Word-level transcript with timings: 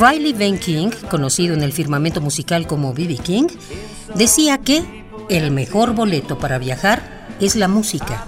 Riley 0.00 0.32
Van 0.32 0.58
King, 0.58 0.90
conocido 1.10 1.54
en 1.54 1.62
el 1.62 1.72
firmamento 1.72 2.20
musical 2.20 2.66
como 2.68 2.94
B.B. 2.94 3.16
King, 3.16 3.46
decía 4.14 4.58
que 4.58 5.04
el 5.28 5.50
mejor 5.50 5.94
boleto 5.94 6.38
para 6.38 6.58
viajar 6.58 7.26
es 7.40 7.56
la 7.56 7.66
música. 7.66 8.26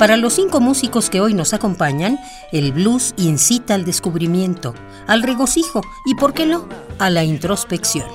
Para 0.00 0.16
los 0.16 0.32
cinco 0.32 0.62
músicos 0.62 1.10
que 1.10 1.20
hoy 1.20 1.34
nos 1.34 1.52
acompañan, 1.52 2.18
el 2.52 2.72
blues 2.72 3.12
incita 3.18 3.74
al 3.74 3.84
descubrimiento, 3.84 4.72
al 5.06 5.22
regocijo 5.22 5.82
y, 6.06 6.14
¿por 6.14 6.32
qué 6.32 6.46
no?, 6.46 6.66
a 6.98 7.10
la 7.10 7.22
introspección. 7.22 8.08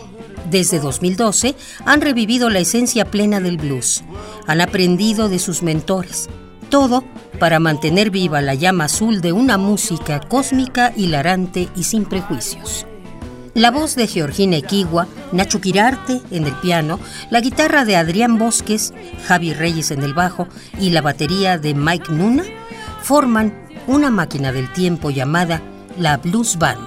Desde 0.49 0.79
2012 0.79 1.53
han 1.85 2.01
revivido 2.01 2.49
la 2.49 2.57
esencia 2.57 3.05
plena 3.05 3.39
del 3.39 3.57
blues, 3.57 4.03
han 4.47 4.61
aprendido 4.61 5.29
de 5.29 5.37
sus 5.37 5.61
mentores, 5.61 6.27
todo 6.71 7.03
para 7.37 7.59
mantener 7.59 8.09
viva 8.09 8.41
la 8.41 8.55
llama 8.55 8.85
azul 8.85 9.21
de 9.21 9.31
una 9.31 9.59
música 9.59 10.21
cósmica, 10.21 10.91
hilarante 10.97 11.69
y 11.75 11.83
sin 11.83 12.05
prejuicios. 12.05 12.87
La 13.55 13.71
voz 13.71 13.95
de 13.95 14.05
Georgina 14.05 14.57
Equigua, 14.57 15.07
Nacho 15.31 15.61
Quirarte 15.61 16.21
en 16.29 16.43
el 16.43 16.51
piano, 16.55 16.99
la 17.29 17.39
guitarra 17.39 17.85
de 17.85 17.95
Adrián 17.95 18.37
Bosques, 18.37 18.93
Javi 19.25 19.53
Reyes 19.53 19.91
en 19.91 20.03
el 20.03 20.13
bajo 20.13 20.49
y 20.77 20.89
la 20.89 21.01
batería 21.01 21.57
de 21.57 21.73
Mike 21.73 22.11
Nuna 22.11 22.43
forman 23.01 23.53
una 23.87 24.11
máquina 24.11 24.51
del 24.51 24.71
tiempo 24.73 25.09
llamada 25.09 25.61
la 25.97 26.17
Blues 26.17 26.57
Band. 26.57 26.85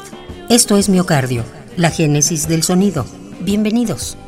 Esto 0.50 0.76
es 0.76 0.90
Miocardio, 0.90 1.42
la 1.78 1.88
génesis 1.88 2.46
del 2.48 2.62
sonido. 2.62 3.06
Bienvenidos. 3.40 4.18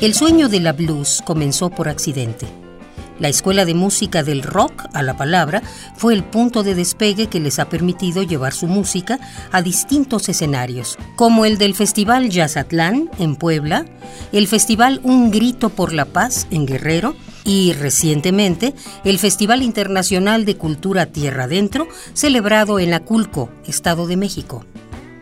El 0.00 0.14
sueño 0.14 0.48
de 0.48 0.60
la 0.60 0.72
blues 0.72 1.22
comenzó 1.26 1.68
por 1.68 1.90
accidente. 1.90 2.46
La 3.18 3.28
escuela 3.28 3.66
de 3.66 3.74
música 3.74 4.22
del 4.22 4.42
rock 4.42 4.86
a 4.94 5.02
la 5.02 5.14
palabra 5.14 5.62
fue 5.94 6.14
el 6.14 6.24
punto 6.24 6.62
de 6.62 6.74
despegue 6.74 7.26
que 7.26 7.38
les 7.38 7.58
ha 7.58 7.68
permitido 7.68 8.22
llevar 8.22 8.54
su 8.54 8.66
música 8.66 9.20
a 9.52 9.60
distintos 9.60 10.30
escenarios, 10.30 10.96
como 11.16 11.44
el 11.44 11.58
del 11.58 11.74
Festival 11.74 12.30
Jazzatlán 12.30 13.10
en 13.18 13.36
Puebla, 13.36 13.84
el 14.32 14.48
Festival 14.48 15.00
Un 15.02 15.30
Grito 15.30 15.68
por 15.68 15.92
la 15.92 16.06
Paz 16.06 16.46
en 16.50 16.64
Guerrero 16.64 17.14
y 17.44 17.74
recientemente 17.74 18.74
el 19.04 19.18
Festival 19.18 19.62
Internacional 19.62 20.46
de 20.46 20.56
Cultura 20.56 21.04
Tierra 21.04 21.44
Adentro, 21.44 21.86
celebrado 22.14 22.78
en 22.78 22.94
Aculco, 22.94 23.50
Estado 23.66 24.06
de 24.06 24.16
México. 24.16 24.64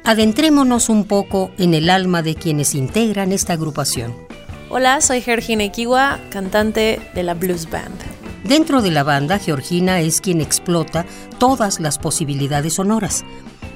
Adentrémonos 0.04 0.88
un 0.88 1.04
poco 1.04 1.50
en 1.58 1.74
el 1.74 1.90
alma 1.90 2.22
de 2.22 2.36
quienes 2.36 2.76
integran 2.76 3.32
esta 3.32 3.54
agrupación. 3.54 4.27
Hola, 4.70 5.00
soy 5.00 5.22
Georgina 5.22 5.64
Equiwa, 5.64 6.20
cantante 6.28 7.00
de 7.14 7.22
la 7.22 7.32
Blues 7.32 7.70
Band. 7.70 7.98
Dentro 8.44 8.82
de 8.82 8.90
la 8.90 9.02
banda, 9.02 9.38
Georgina 9.38 10.00
es 10.00 10.20
quien 10.20 10.42
explota 10.42 11.06
todas 11.38 11.80
las 11.80 11.98
posibilidades 11.98 12.74
sonoras. 12.74 13.24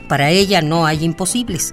Para 0.06 0.28
ella 0.28 0.60
no 0.60 0.84
hay 0.84 1.02
imposibles. 1.02 1.72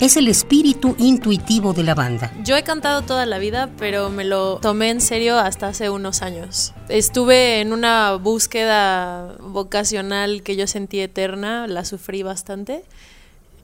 Es 0.00 0.18
el 0.18 0.28
espíritu 0.28 0.94
intuitivo 0.98 1.72
de 1.72 1.82
la 1.82 1.94
banda. 1.94 2.30
Yo 2.44 2.58
he 2.58 2.62
cantado 2.62 3.00
toda 3.00 3.24
la 3.24 3.38
vida, 3.38 3.70
pero 3.78 4.10
me 4.10 4.24
lo 4.24 4.58
tomé 4.58 4.90
en 4.90 5.00
serio 5.00 5.38
hasta 5.38 5.68
hace 5.68 5.88
unos 5.88 6.20
años. 6.20 6.74
Estuve 6.90 7.62
en 7.62 7.72
una 7.72 8.16
búsqueda 8.16 9.34
vocacional 9.40 10.42
que 10.42 10.56
yo 10.56 10.66
sentí 10.66 11.00
eterna, 11.00 11.66
la 11.68 11.86
sufrí 11.86 12.22
bastante. 12.22 12.84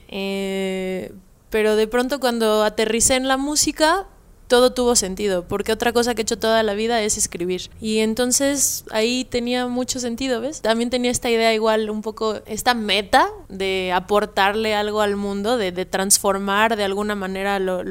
Eh, 0.09 1.13
pero 1.51 1.77
de 1.77 1.87
pronto 1.89 2.21
cuando 2.21 2.65
aterricé 2.65 3.17
en 3.17 3.29
la 3.29 3.37
música, 3.37 4.07
todo 4.49 4.73
tuvo 4.73 4.95
sentido, 4.97 5.47
porque 5.47 5.73
otra 5.73 5.93
cosa 5.93 6.15
que 6.15 6.23
he 6.23 6.25
hecho 6.25 6.39
toda 6.39 6.63
la 6.63 6.75
vida 6.75 7.03
es 7.03 7.17
escribir. 7.17 7.71
Y 7.81 7.99
entonces 7.99 8.85
ahí 8.91 9.25
tenía 9.25 9.67
mucho 9.67 10.01
sentido, 10.01 10.41
¿ves? 10.41 10.61
También 10.61 10.91
tenía 10.91 11.11
esta 11.11 11.31
idea 11.31 11.55
igual, 11.55 11.91
un 11.91 12.03
poco, 12.03 12.41
esta 12.47 12.75
meta 12.75 13.29
de 13.49 13.93
aportarle 13.95 14.75
algo 14.75 15.01
al 15.01 15.17
mundo, 15.17 15.57
de, 15.57 15.73
transformar 15.85 16.77
de 16.77 16.85
alguna 16.85 17.15
manera 17.15 17.59
lo, 17.59 17.83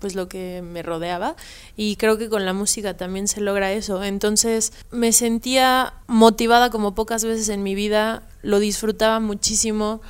pues 0.00 0.14
lo 0.14 0.28
que 0.28 0.62
me 0.62 0.82
rodeaba 0.82 1.36
y 1.76 1.96
creo 1.96 2.18
que 2.18 2.28
con 2.28 2.44
la 2.44 2.52
música 2.52 2.96
también 2.96 3.28
se 3.28 3.40
logra 3.40 3.72
eso. 3.72 4.02
Entonces 4.02 4.72
me 4.90 5.12
sentía 5.12 5.94
motivada 6.06 6.70
como 6.70 6.94
pocas 6.94 7.24
veces 7.24 7.48
en 7.48 7.62
mi 7.62 7.74
vida, 7.74 8.22
lo 8.42 8.58
disfrutaba 8.58 9.20
muchísimo, 9.20 10.00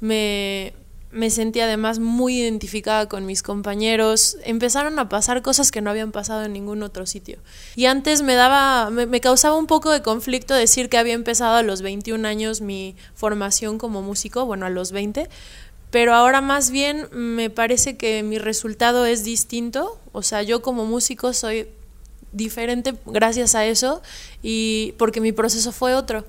me, 0.00 0.72
me 1.12 1.30
sentí 1.30 1.60
además 1.60 1.98
muy 1.98 2.38
identificada 2.40 3.08
con 3.08 3.26
mis 3.26 3.42
compañeros. 3.42 4.36
Empezaron 4.44 4.98
a 4.98 5.08
pasar 5.08 5.42
cosas 5.42 5.72
que 5.72 5.80
no 5.80 5.90
habían 5.90 6.12
pasado 6.12 6.44
en 6.44 6.52
ningún 6.52 6.82
otro 6.82 7.06
sitio. 7.06 7.38
Y 7.74 7.86
antes 7.86 8.22
me 8.22 8.34
daba, 8.34 8.90
me, 8.90 9.20
causaba 9.20 9.56
un 9.56 9.66
poco 9.66 9.90
de 9.90 10.02
conflicto 10.02 10.54
decir 10.54 10.88
que 10.88 10.98
había 10.98 11.14
empezado 11.14 11.56
a 11.56 11.62
los 11.62 11.82
21 11.82 12.26
años 12.26 12.60
mi 12.60 12.94
formación 13.14 13.78
como 13.78 14.02
músico, 14.02 14.46
bueno, 14.46 14.66
a 14.66 14.70
los 14.70 14.92
20, 14.92 15.28
pero 15.90 16.14
ahora 16.14 16.40
más 16.40 16.70
bien 16.70 17.08
me 17.10 17.50
parece 17.50 17.96
que 17.96 18.22
mi 18.22 18.38
resultado 18.38 19.04
es 19.04 19.24
distinto. 19.24 19.98
O 20.12 20.22
sea, 20.22 20.42
yo 20.42 20.62
como 20.62 20.84
músico 20.84 21.32
soy 21.32 21.68
diferente 22.32 22.94
gracias 23.06 23.56
a 23.56 23.66
eso 23.66 24.02
y 24.42 24.94
porque 24.98 25.20
mi 25.20 25.32
proceso 25.32 25.72
fue 25.72 25.94
otro. 25.94 26.24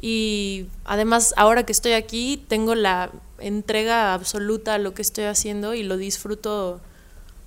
Y 0.00 0.66
además, 0.84 1.34
ahora 1.36 1.64
que 1.64 1.72
estoy 1.72 1.92
aquí, 1.92 2.42
tengo 2.48 2.74
la 2.74 3.10
entrega 3.38 4.14
absoluta 4.14 4.74
a 4.74 4.78
lo 4.78 4.94
que 4.94 5.02
estoy 5.02 5.24
haciendo 5.24 5.74
y 5.74 5.82
lo 5.82 5.96
disfruto 5.96 6.80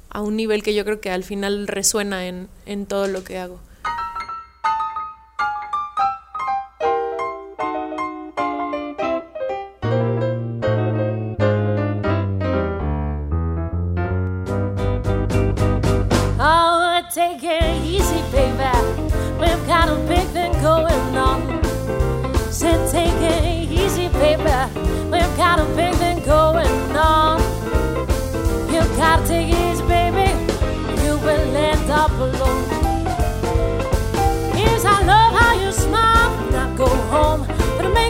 a 0.10 0.22
un 0.22 0.36
nivel 0.36 0.64
que 0.64 0.74
yo 0.74 0.86
creo 0.86 1.02
que 1.02 1.10
al 1.10 1.24
final 1.24 1.68
resuena 1.68 2.28
en, 2.28 2.48
en 2.66 2.86
todo 2.86 3.08
lo 3.08 3.24
que 3.24 3.40
hago. 3.40 3.60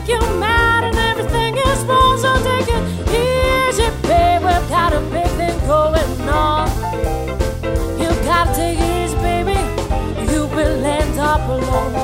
make 0.05 0.21
you 0.21 0.39
mad 0.39 0.83
and 0.83 0.95
everything 0.95 1.55
is 1.57 1.83
wrong. 1.85 2.17
So 2.17 2.33
take 2.43 2.67
it 2.67 2.83
easy, 3.09 3.89
babe. 4.07 4.41
We've 4.41 4.69
got 4.69 4.93
a 4.93 4.99
big 5.11 5.27
thing 5.37 5.57
going 5.67 6.29
on. 6.29 6.69
You 7.99 8.09
got 8.23 8.47
to 8.47 8.53
take 8.53 8.79
it 8.79 9.03
easy, 9.03 9.15
baby. 9.17 9.59
You 10.31 10.45
will 10.47 10.85
end 10.85 11.19
up 11.19 11.47
alone. 11.47 12.02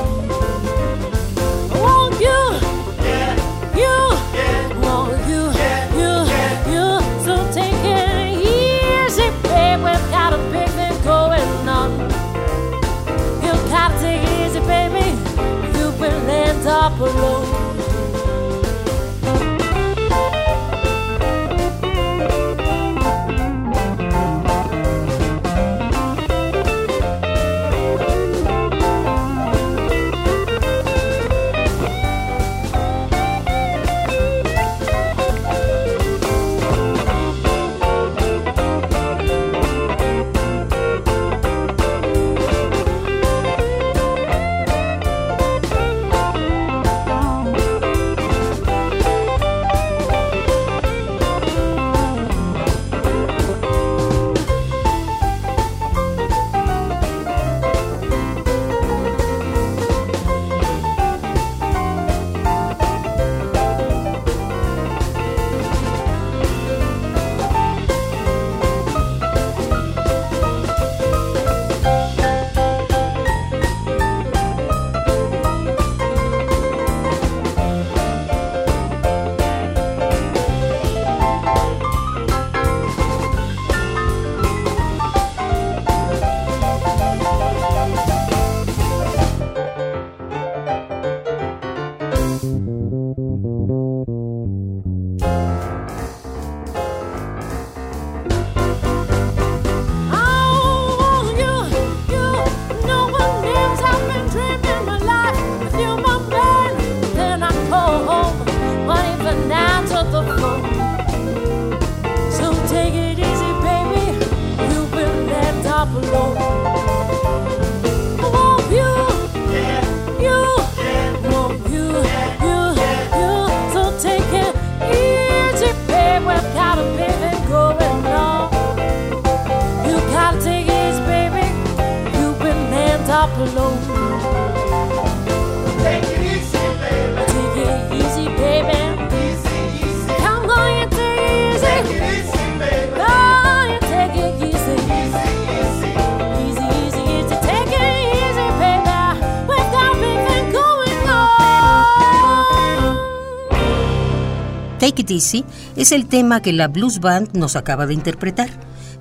Take 154.80 155.02
It 155.02 155.10
Easy 155.10 155.44
es 155.76 155.92
el 155.92 156.06
tema 156.06 156.40
que 156.40 156.54
la 156.54 156.66
Blues 156.66 157.00
Band 157.00 157.36
nos 157.36 157.54
acaba 157.54 157.86
de 157.86 157.92
interpretar, 157.92 158.48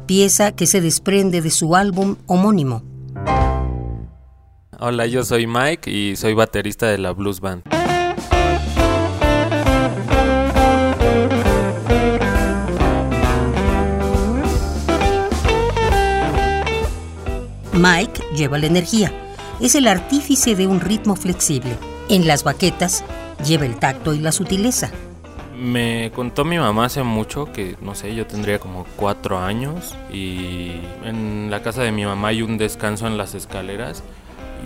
pieza 0.05 0.51
que 0.51 0.67
se 0.67 0.81
desprende 0.81 1.41
de 1.41 1.49
su 1.51 1.73
álbum 1.73 2.17
homónimo. 2.25 2.83
Hola, 4.77 5.07
yo 5.07 5.23
soy 5.23 5.47
Mike 5.47 5.89
y 5.89 6.17
soy 6.17 6.33
baterista 6.33 6.87
de 6.87 6.97
la 6.97 7.13
Blues 7.13 7.39
Band. 7.39 7.63
Mike 17.71 18.21
lleva 18.35 18.57
la 18.57 18.65
energía, 18.65 19.13
es 19.61 19.75
el 19.75 19.87
artífice 19.87 20.55
de 20.55 20.67
un 20.67 20.81
ritmo 20.81 21.15
flexible. 21.15 21.77
En 22.09 22.27
las 22.27 22.43
baquetas 22.43 23.05
lleva 23.45 23.65
el 23.65 23.79
tacto 23.79 24.13
y 24.13 24.19
la 24.19 24.33
sutileza. 24.33 24.91
Me 25.59 26.11
contó 26.15 26.45
mi 26.45 26.57
mamá 26.57 26.85
hace 26.85 27.03
mucho 27.03 27.51
que, 27.51 27.75
no 27.81 27.93
sé, 27.93 28.15
yo 28.15 28.25
tendría 28.25 28.59
como 28.59 28.85
cuatro 28.95 29.39
años 29.39 29.95
y 30.11 30.71
en 31.03 31.49
la 31.51 31.61
casa 31.61 31.83
de 31.83 31.91
mi 31.91 32.05
mamá 32.05 32.29
hay 32.29 32.41
un 32.41 32.57
descanso 32.57 33.07
en 33.07 33.17
las 33.17 33.35
escaleras 33.35 34.03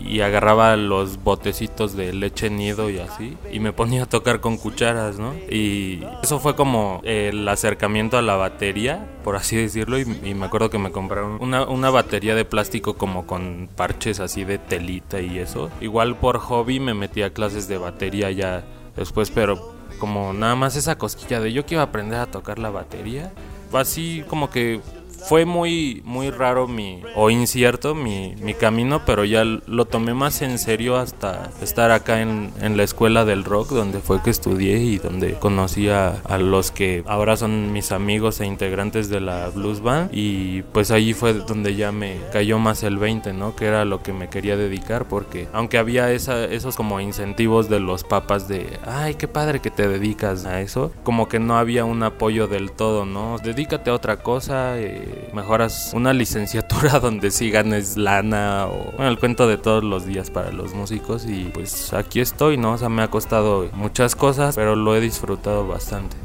y 0.06 0.22
agarraba 0.22 0.76
los 0.76 1.24
botecitos 1.24 1.96
de 1.96 2.14
leche 2.14 2.50
nido 2.50 2.90
y 2.90 3.00
así 3.00 3.38
y 3.52 3.60
me 3.60 3.74
ponía 3.74 4.04
a 4.04 4.06
tocar 4.06 4.40
con 4.40 4.58
cucharas, 4.58 5.18
¿no? 5.18 5.34
Y 5.50 6.04
eso 6.22 6.40
fue 6.40 6.56
como 6.56 7.02
el 7.04 7.48
acercamiento 7.48 8.18
a 8.18 8.22
la 8.22 8.36
batería, 8.36 9.08
por 9.24 9.36
así 9.36 9.56
decirlo, 9.56 9.98
y, 10.00 10.06
me 10.06 10.46
acuerdo 10.46 10.70
que 10.70 10.78
me 10.78 10.92
compraron 10.92 11.38
una, 11.42 11.66
una, 11.66 11.90
batería 11.90 12.36
de 12.36 12.46
plástico 12.46 12.96
como 12.96 13.26
con 13.26 13.70
parches 13.76 14.20
así 14.20 14.44
de 14.44 14.58
telita 14.58 15.22
y 15.22 15.40
eso. 15.40 15.70
Igual 15.82 16.18
por 16.18 16.38
hobby 16.40 16.80
me 16.80 16.94
metí 16.94 17.22
a 17.22 17.32
clases 17.32 17.68
de 17.68 17.78
batería 17.78 18.32
ya 18.32 18.64
después, 18.96 19.32
pero 19.32 19.73
como 20.00 20.34
nada 20.34 20.56
más 20.56 20.76
esa 20.76 20.98
cosquilla 20.98 21.40
de 21.40 21.54
yo 21.54 21.66
quiero 21.66 21.84
aprender 21.84 22.20
a 22.20 22.26
tocar 22.26 22.60
la 22.60 22.70
batería, 22.70 23.32
así 23.74 24.24
como 24.28 24.50
que 24.50 24.82
fue 25.24 25.46
muy, 25.46 26.02
muy 26.06 26.30
raro 26.32 26.68
mi, 26.68 27.02
o 27.16 27.30
incierto 27.30 27.96
mi, 27.96 28.36
mi, 28.42 28.54
camino, 28.54 29.02
pero 29.06 29.24
ya 29.26 29.44
lo 29.44 29.86
tomé 29.86 30.14
más 30.14 30.42
en 30.42 30.60
serio 30.60 30.98
hasta 30.98 31.50
estar 31.62 31.92
acá 31.92 32.22
en, 32.22 32.52
en, 32.62 32.78
la 32.78 32.84
escuela 32.84 33.26
del 33.26 33.44
rock, 33.44 33.70
donde 33.70 34.00
fue 34.00 34.22
que 34.22 34.30
estudié 34.30 34.78
y 34.78 34.98
donde 34.98 35.34
conocí 35.36 35.90
a, 35.90 36.22
los 36.40 36.72
que 36.72 37.04
ahora 37.08 37.38
son 37.38 37.72
mis 37.72 37.92
amigos 37.92 38.42
e 38.42 38.46
integrantes 38.46 39.10
de 39.10 39.22
la 39.22 39.50
blues 39.50 39.82
band. 39.82 40.10
Y 40.12 40.64
pues 40.74 40.92
allí 40.92 41.14
fue 41.14 41.34
donde 41.34 41.76
ya 41.76 41.92
me 41.92 42.18
cayó 42.32 42.60
más 42.60 42.84
el 42.84 42.98
20, 42.98 43.34
¿no? 43.34 43.56
Que 43.56 43.66
era 43.66 43.86
lo 43.86 44.04
que 44.04 44.14
me 44.14 44.30
quería 44.30 44.58
dedicar, 44.58 45.06
porque 45.08 45.48
aunque 45.54 45.78
había 45.78 46.12
esa, 46.12 46.46
esos 46.46 46.76
como 46.76 47.00
incentivos 47.00 47.70
de 47.70 47.80
los 47.80 48.04
papas 48.04 48.48
de, 48.48 48.80
ay, 48.86 49.16
qué 49.16 49.28
padre 49.28 49.62
que 49.62 49.72
te 49.72 49.88
dedicas 49.88 50.46
a 50.46 50.62
eso, 50.62 50.92
como 51.04 51.28
que 51.28 51.40
no 51.40 51.58
había 51.58 51.86
un 51.86 52.04
apoyo 52.04 52.48
del 52.48 52.72
todo, 52.72 53.06
¿no? 53.06 53.38
Dedícate 53.38 53.90
a 53.90 53.94
otra 53.94 54.18
cosa. 54.18 54.80
Eh, 54.80 55.13
mejoras 55.34 55.92
una 55.94 56.14
licenciatura 56.14 57.00
donde 57.02 57.32
sí 57.32 57.52
ganes 57.52 57.98
lana 57.98 58.68
o 58.68 58.92
bueno, 58.96 59.10
el 59.10 59.20
cuento 59.20 59.48
de 59.48 59.58
todos 59.58 59.84
los 59.84 60.06
días 60.06 60.30
para 60.30 60.52
los 60.52 60.74
músicos 60.74 61.26
y 61.26 61.46
pues 61.54 61.94
aquí 61.94 62.20
estoy, 62.20 62.58
¿no? 62.58 62.74
O 62.74 62.78
sea, 62.78 62.90
me 62.90 63.02
ha 63.02 63.10
costado 63.10 63.70
muchas 63.74 64.16
cosas, 64.16 64.56
pero 64.56 64.76
lo 64.76 64.96
he 64.96 65.02
disfrutado 65.02 65.68
bastante. 65.68 66.16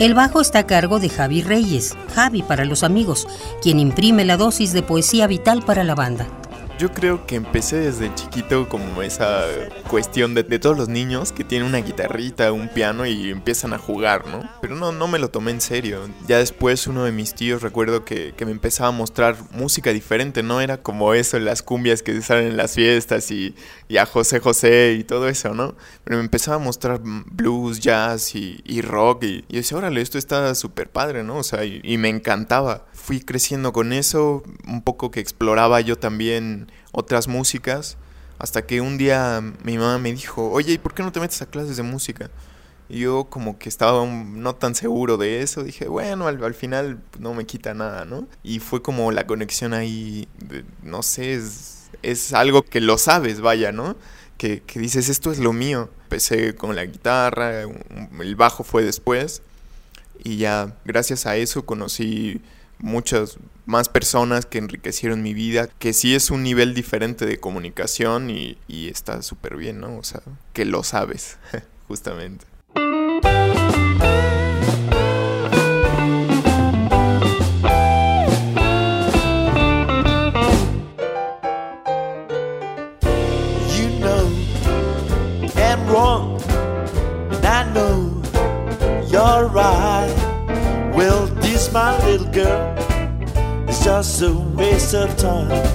El 0.00 0.14
bajo 0.14 0.40
está 0.40 0.60
a 0.60 0.66
cargo 0.66 0.98
de 0.98 1.10
Javi 1.10 1.42
Reyes, 1.42 1.94
Javi 2.14 2.42
para 2.42 2.64
los 2.64 2.84
amigos, 2.84 3.28
quien 3.60 3.78
imprime 3.78 4.24
la 4.24 4.38
dosis 4.38 4.72
de 4.72 4.82
poesía 4.82 5.26
vital 5.26 5.62
para 5.62 5.84
la 5.84 5.94
banda. 5.94 6.26
Yo 6.80 6.90
creo 6.90 7.26
que 7.26 7.34
empecé 7.34 7.76
desde 7.76 8.14
chiquito 8.14 8.66
como 8.66 9.02
esa 9.02 9.44
cuestión 9.90 10.32
de, 10.32 10.44
todos 10.58 10.78
los 10.78 10.88
niños 10.88 11.30
que 11.30 11.44
tienen 11.44 11.68
una 11.68 11.76
guitarrita, 11.76 12.52
un 12.52 12.70
piano 12.70 13.04
y 13.04 13.28
empiezan 13.28 13.74
a 13.74 13.78
jugar, 13.78 14.26
¿no? 14.26 14.48
Pero 14.62 14.76
no, 14.76 14.90
no 14.90 15.06
me 15.06 15.18
lo 15.18 15.28
tomé 15.28 15.50
en 15.50 15.60
serio. 15.60 16.08
Ya 16.26 16.38
después 16.38 16.86
uno 16.86 17.04
de 17.04 17.12
mis 17.12 17.34
tíos 17.34 17.60
recuerdo 17.60 18.06
que, 18.06 18.32
me 18.46 18.50
empezaba 18.50 18.88
a 18.88 18.92
mostrar 18.92 19.36
música 19.50 19.92
diferente, 19.92 20.42
no 20.42 20.62
era 20.62 20.78
como 20.78 21.12
eso, 21.12 21.38
las 21.38 21.60
cumbias 21.60 22.02
que 22.02 22.22
salen 22.22 22.46
en 22.46 22.56
las 22.56 22.76
fiestas 22.76 23.30
y, 23.30 23.54
a 23.98 24.06
José 24.06 24.40
José 24.40 24.96
y 24.98 25.04
todo 25.04 25.28
eso, 25.28 25.52
¿no? 25.52 25.74
Pero 26.04 26.16
me 26.16 26.24
empezaba 26.24 26.56
a 26.56 26.60
mostrar 26.60 27.02
blues, 27.02 27.80
jazz 27.80 28.34
y, 28.34 28.80
rock 28.80 29.24
y, 29.24 29.44
y 29.48 29.56
decía, 29.56 29.76
órale, 29.76 30.00
esto 30.00 30.16
está 30.16 30.54
súper 30.54 30.88
padre, 30.88 31.24
¿no? 31.24 31.36
O 31.36 31.42
sea, 31.42 31.62
y 31.62 31.98
me 31.98 32.08
encantaba 32.08 32.86
fui 33.00 33.20
creciendo 33.20 33.72
con 33.72 33.92
eso, 33.92 34.42
un 34.68 34.82
poco 34.82 35.10
que 35.10 35.20
exploraba 35.20 35.80
yo 35.80 35.96
también 35.96 36.69
otras 36.92 37.28
músicas, 37.28 37.96
hasta 38.38 38.66
que 38.66 38.80
un 38.80 38.98
día 38.98 39.42
mi 39.64 39.76
mamá 39.76 39.98
me 39.98 40.12
dijo, 40.12 40.50
oye, 40.50 40.72
¿y 40.72 40.78
por 40.78 40.94
qué 40.94 41.02
no 41.02 41.12
te 41.12 41.20
metes 41.20 41.42
a 41.42 41.46
clases 41.46 41.76
de 41.76 41.82
música? 41.82 42.30
Y 42.88 43.00
yo 43.00 43.26
como 43.30 43.58
que 43.58 43.68
estaba 43.68 44.04
no 44.04 44.54
tan 44.56 44.74
seguro 44.74 45.16
de 45.16 45.42
eso, 45.42 45.62
dije, 45.62 45.86
bueno, 45.86 46.26
al, 46.26 46.54
final 46.54 47.00
no 47.18 47.34
me 47.34 47.46
quita 47.46 47.72
nada, 47.72 48.04
¿no? 48.04 48.26
Y 48.42 48.58
fue 48.58 48.82
como 48.82 49.12
la 49.12 49.26
conexión 49.26 49.74
ahí, 49.74 50.26
no 50.82 51.02
sé, 51.02 51.40
es, 52.02 52.32
algo 52.32 52.62
que 52.62 52.80
lo 52.80 52.98
sabes, 52.98 53.40
vaya, 53.40 53.70
¿no? 53.70 53.96
Que, 54.38 54.62
que 54.62 54.80
dices, 54.80 55.08
esto 55.08 55.30
es 55.30 55.38
lo 55.38 55.52
mío. 55.52 55.90
Empecé 56.04 56.56
con 56.56 56.74
la 56.74 56.84
guitarra, 56.84 57.60
el 57.60 58.36
bajo 58.36 58.64
fue 58.64 58.82
después, 58.82 59.42
y 60.24 60.38
ya 60.38 60.76
gracias 60.84 61.26
a 61.26 61.36
eso 61.36 61.64
conocí 61.64 62.40
muchas 62.80 63.38
más 63.66 63.88
personas 63.88 64.46
que 64.46 64.58
enriquecieron 64.58 65.22
mi 65.22 65.34
vida, 65.34 65.68
que 65.78 65.92
sí 65.92 66.14
es 66.14 66.30
un 66.30 66.42
nivel 66.42 66.74
diferente 66.74 67.26
de 67.26 67.38
comunicación 67.38 68.30
y, 68.30 68.58
y 68.68 68.88
está 68.88 69.22
súper 69.22 69.56
bien, 69.56 69.80
¿no? 69.80 69.96
O 69.96 70.04
sea, 70.04 70.22
que 70.52 70.64
lo 70.64 70.82
sabes, 70.82 71.38
justamente. 71.88 72.49
A 94.22 94.32
waste 94.32 94.94
of 94.94 95.16
time. 95.16 95.69